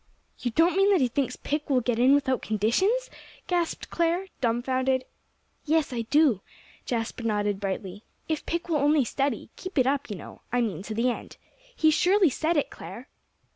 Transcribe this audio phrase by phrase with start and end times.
[0.39, 3.11] "You don't mean that he thinks Pick will get in without conditions?"
[3.45, 5.05] gasped Clare, dumfounded.
[5.65, 6.41] "Yes, I do."
[6.87, 8.01] Jasper nodded brightly.
[8.27, 11.37] "If Pick will only study; keep it up, you know, I mean to the end.
[11.75, 13.09] He surely said it, Clare."